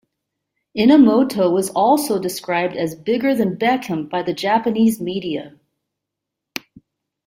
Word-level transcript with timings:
Inamoto 0.75 1.53
was 1.53 1.69
also 1.69 2.17
described 2.17 2.75
as 2.75 2.95
"bigger 2.95 3.35
than 3.35 3.55
Beckham" 3.55 4.09
by 4.09 4.23
the 4.23 4.33
Japanese 4.33 4.99
media. 4.99 5.59